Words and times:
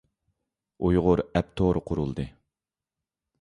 ئۇيغۇر 0.87 1.21
ئەپ 1.41 1.51
تورى 1.61 1.85
قۇرۇلدى. 1.91 2.27